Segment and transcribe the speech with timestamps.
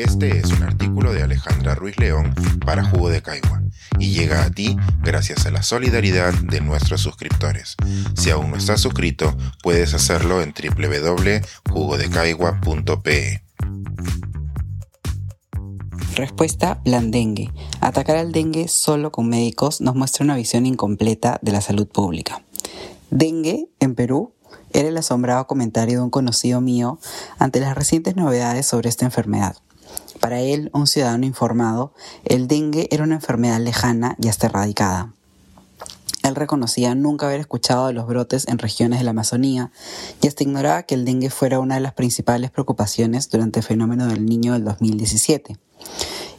[0.00, 3.60] Este es un artículo de Alejandra Ruiz León para Jugo de Caigua
[3.98, 7.76] y llega a ti gracias a la solidaridad de nuestros suscriptores.
[8.16, 13.42] Si aún no estás suscrito, puedes hacerlo en www.jugodecaigua.pe.
[16.14, 17.52] Respuesta Plan Dengue.
[17.82, 22.42] Atacar al dengue solo con médicos nos muestra una visión incompleta de la salud pública.
[23.10, 24.32] Dengue, en Perú,
[24.72, 26.98] era el asombrado comentario de un conocido mío
[27.38, 29.56] ante las recientes novedades sobre esta enfermedad.
[30.20, 35.14] Para él, un ciudadano informado, el dengue era una enfermedad lejana y hasta erradicada.
[36.22, 39.72] Él reconocía nunca haber escuchado de los brotes en regiones de la Amazonía
[40.20, 44.06] y hasta ignoraba que el dengue fuera una de las principales preocupaciones durante el fenómeno
[44.06, 45.56] del niño del 2017.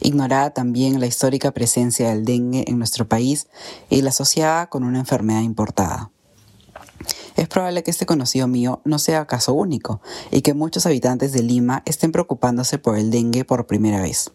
[0.00, 3.48] Ignoraba también la histórica presencia del dengue en nuestro país
[3.90, 6.11] y la asociaba con una enfermedad importada.
[7.36, 10.00] Es probable que este conocido mío no sea caso único
[10.30, 14.32] y que muchos habitantes de Lima estén preocupándose por el dengue por primera vez.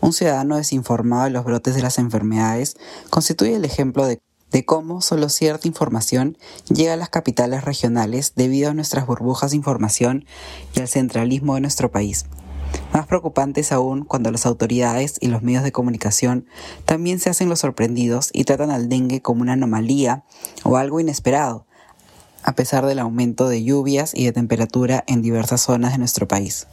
[0.00, 2.76] Un ciudadano desinformado de los brotes de las enfermedades
[3.10, 4.20] constituye el ejemplo de,
[4.64, 6.38] cómo solo cierta información
[6.68, 10.24] llega a las capitales regionales debido a nuestras burbujas de información
[10.74, 12.24] y al centralismo de nuestro país.
[12.92, 16.46] Más preocupante es aún cuando las autoridades y los medios de comunicación
[16.86, 20.24] también se hacen los sorprendidos y tratan al dengue como una anomalía
[20.64, 21.65] o algo inesperado,
[22.46, 26.66] a pesar del aumento de lluvias y de temperatura en diversas zonas de nuestro país.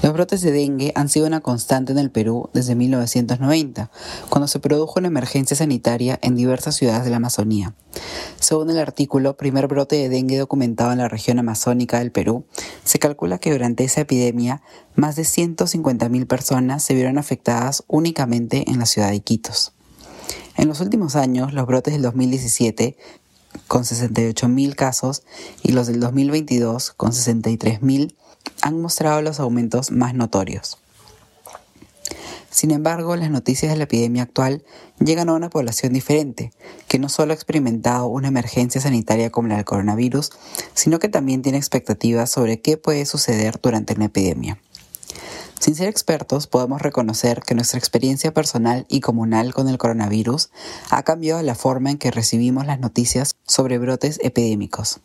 [0.00, 3.90] Los brotes de dengue han sido una constante en el Perú desde 1990,
[4.28, 7.74] cuando se produjo una emergencia sanitaria en diversas ciudades de la Amazonía.
[8.38, 12.44] Según el artículo Primer brote de dengue documentado en la región amazónica del Perú,
[12.84, 14.62] se calcula que durante esa epidemia
[14.94, 19.74] más de 150.000 personas se vieron afectadas únicamente en la ciudad de Iquitos.
[20.58, 22.96] En los últimos años, los brotes del 2017,
[23.68, 25.22] con 68.000 casos,
[25.62, 28.16] y los del 2022, con 63.000,
[28.62, 30.78] han mostrado los aumentos más notorios.
[32.50, 34.64] Sin embargo, las noticias de la epidemia actual
[34.98, 36.52] llegan a una población diferente,
[36.88, 40.32] que no solo ha experimentado una emergencia sanitaria como la del coronavirus,
[40.74, 44.58] sino que también tiene expectativas sobre qué puede suceder durante una epidemia.
[45.60, 50.50] Sin ser expertos, podemos reconocer que nuestra experiencia personal y comunal con el coronavirus
[50.90, 55.00] ha cambiado la forma en que recibimos las noticias sobre brotes epidémicos.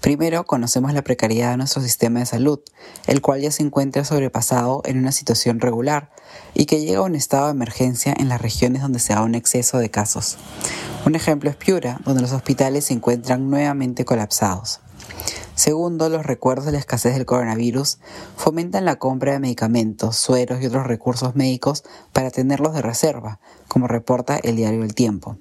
[0.00, 2.58] Primero, conocemos la precariedad de nuestro sistema de salud,
[3.06, 6.10] el cual ya se encuentra sobrepasado en una situación regular
[6.54, 9.34] y que llega a un estado de emergencia en las regiones donde se da un
[9.34, 10.38] exceso de casos.
[11.06, 14.80] Un ejemplo es Piura, donde los hospitales se encuentran nuevamente colapsados.
[15.60, 17.98] Segundo, los recuerdos de la escasez del coronavirus
[18.34, 21.84] fomentan la compra de medicamentos, sueros y otros recursos médicos
[22.14, 25.36] para tenerlos de reserva, como reporta el diario El Tiempo.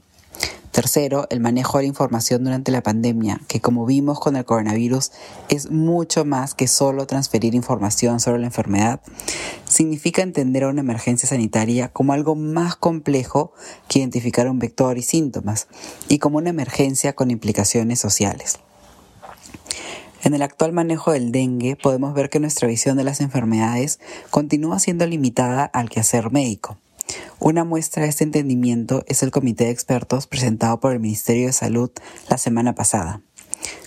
[0.71, 5.13] Tercero, el manejo de la información durante la pandemia, que como vimos con el coronavirus
[5.47, 8.99] es mucho más que solo transferir información sobre la enfermedad,
[9.69, 13.53] significa entender a una emergencia sanitaria como algo más complejo
[13.87, 15.69] que identificar un vector y síntomas,
[16.09, 18.59] y como una emergencia con implicaciones sociales.
[20.23, 23.99] En el actual manejo del dengue podemos ver que nuestra visión de las enfermedades
[24.29, 26.77] continúa siendo limitada al quehacer médico.
[27.39, 31.53] Una muestra de este entendimiento es el comité de expertos presentado por el Ministerio de
[31.53, 31.89] Salud
[32.29, 33.21] la semana pasada.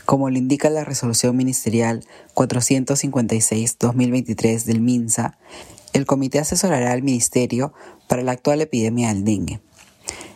[0.06, 2.04] Como lo indica la resolución ministerial
[2.34, 5.37] 456-2023 del MINSA,
[5.92, 7.75] el comité asesorará al Ministerio
[8.09, 9.60] para la actual epidemia del dengue.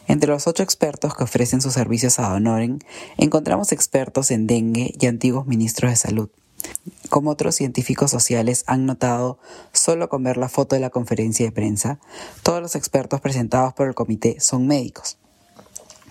[0.08, 2.78] Entre los ocho expertos que ofrecen sus servicios a Honoren,
[3.16, 6.30] encontramos expertos en dengue y antiguos ministros de salud.
[7.08, 9.38] Como otros científicos sociales han notado,
[9.72, 11.98] solo con ver la foto de la conferencia de prensa,
[12.42, 15.18] todos los expertos presentados por el comité son médicos.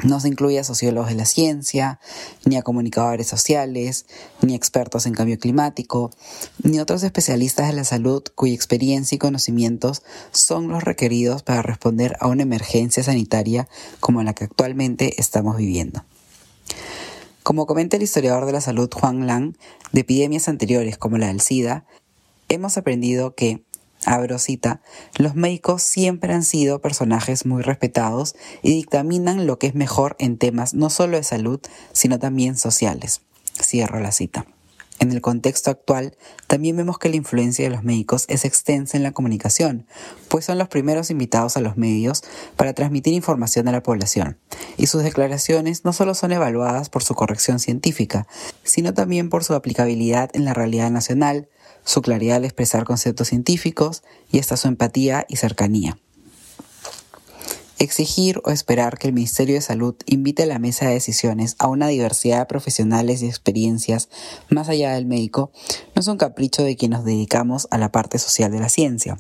[0.03, 2.00] No se incluye a sociólogos de la ciencia,
[2.44, 4.06] ni a comunicadores sociales,
[4.41, 6.11] ni expertos en cambio climático,
[6.63, 12.17] ni otros especialistas de la salud cuya experiencia y conocimientos son los requeridos para responder
[12.19, 13.67] a una emergencia sanitaria
[14.00, 16.03] como la que actualmente estamos viviendo.
[17.44, 19.56] Como comenta el historiador de la salud Juan Lang,
[19.92, 21.86] de epidemias anteriores como la del SIDA,
[22.50, 23.64] hemos aprendido que
[24.06, 24.81] abro cita,
[25.18, 30.38] los médicos siempre han sido personajes muy respetados y dictaminan lo que es mejor en
[30.38, 31.60] temas no solo de salud,
[31.92, 33.22] sino también sociales.
[33.62, 34.46] Cierro la cita.
[35.00, 36.15] En el contexto actual,
[36.47, 39.86] también vemos que la influencia de los médicos es extensa en la comunicación,
[40.30, 42.24] pues son los primeros invitados a los medios
[42.56, 44.38] para transmitir información a la población,
[44.77, 48.25] y sus declaraciones no solo son evaluadas por su corrección científica,
[48.63, 51.50] sino también por su aplicabilidad en la realidad nacional,
[51.83, 55.97] su claridad al expresar conceptos científicos y hasta su empatía y cercanía.
[57.77, 61.68] Exigir o esperar que el Ministerio de Salud invite a la mesa de decisiones a
[61.68, 64.10] una diversidad de profesionales y experiencias
[64.50, 65.51] más allá del médico
[65.94, 69.18] no es un capricho de quien nos dedicamos a la parte social de la ciencia.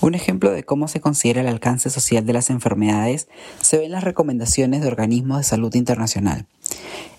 [0.00, 3.28] Un ejemplo de cómo se considera el alcance social de las enfermedades
[3.60, 6.46] se ve en las recomendaciones de organismos de salud internacional.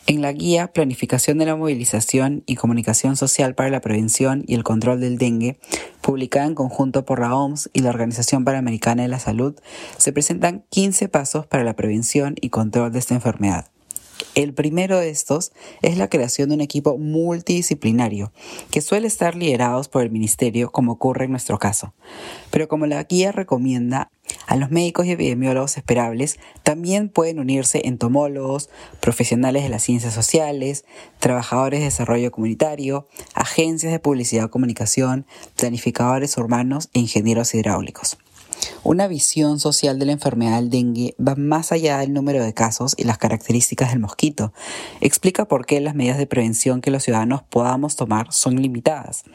[0.07, 4.63] En la guía Planificación de la Movilización y Comunicación Social para la Prevención y el
[4.63, 5.59] Control del Dengue,
[6.01, 9.55] publicada en conjunto por la OMS y la Organización Panamericana de la Salud,
[9.97, 13.67] se presentan 15 pasos para la prevención y control de esta enfermedad.
[14.35, 15.51] El primero de estos
[15.81, 18.31] es la creación de un equipo multidisciplinario,
[18.71, 21.93] que suele estar liderados por el Ministerio, como ocurre en nuestro caso.
[22.51, 24.11] Pero como la guía recomienda,
[24.47, 28.69] a los médicos y epidemiólogos esperables también pueden unirse entomólogos,
[28.99, 30.85] profesionales de las ciencias sociales,
[31.19, 35.25] trabajadores de desarrollo comunitario, agencias de publicidad o comunicación,
[35.55, 38.17] planificadores urbanos e ingenieros hidráulicos.
[38.83, 42.95] Una visión social de la enfermedad del dengue va más allá del número de casos
[42.97, 44.53] y las características del mosquito.
[45.01, 49.25] Explica por qué las medidas de prevención que los ciudadanos podamos tomar son limitadas.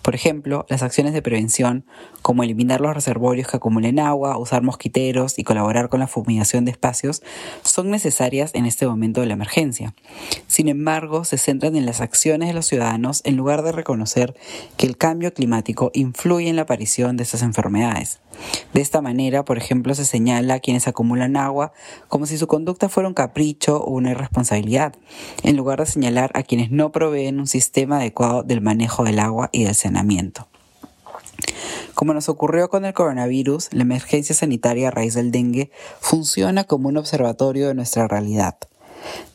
[0.00, 1.84] Por ejemplo, las acciones de prevención,
[2.22, 6.70] como eliminar los reservorios que acumulen agua, usar mosquiteros y colaborar con la fumigación de
[6.70, 7.22] espacios,
[7.64, 9.94] son necesarias en este momento de la emergencia.
[10.46, 14.34] Sin embargo, se centran en las acciones de los ciudadanos en lugar de reconocer
[14.78, 18.20] que el cambio climático influye en la aparición de estas enfermedades.
[18.72, 21.72] De esta manera, por ejemplo, se señala a quienes acumulan agua
[22.08, 24.94] como si su conducta fuera un capricho o una irresponsabilidad,
[25.42, 29.50] en lugar de señalar a quienes no proveen un sistema adecuado del manejo del agua
[29.52, 30.48] y del saneamiento.
[31.94, 36.88] Como nos ocurrió con el coronavirus, la emergencia sanitaria a raíz del dengue funciona como
[36.88, 38.56] un observatorio de nuestra realidad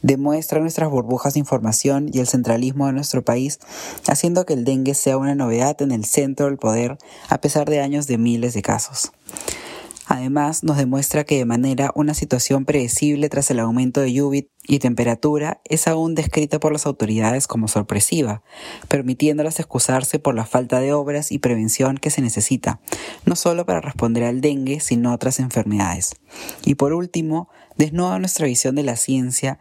[0.01, 3.59] demuestra nuestras burbujas de información y el centralismo de nuestro país,
[4.07, 6.97] haciendo que el dengue sea una novedad en el centro del poder
[7.29, 9.11] a pesar de años de miles de casos.
[10.13, 14.79] Además, nos demuestra que de manera una situación predecible tras el aumento de lluvia y
[14.79, 18.43] temperatura es aún descrita por las autoridades como sorpresiva,
[18.89, 22.81] permitiéndolas excusarse por la falta de obras y prevención que se necesita,
[23.25, 26.13] no solo para responder al dengue, sino otras enfermedades.
[26.65, 27.47] Y por último,
[27.77, 29.59] desnuda nuestra visión de la ciencia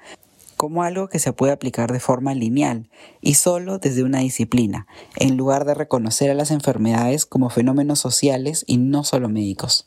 [0.56, 5.36] como algo que se puede aplicar de forma lineal y solo desde una disciplina, en
[5.36, 9.86] lugar de reconocer a las enfermedades como fenómenos sociales y no solo médicos.